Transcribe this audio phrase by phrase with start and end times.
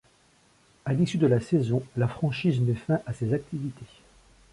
[0.83, 3.85] À l'issue de la saison, la franchise met fin à ses activités.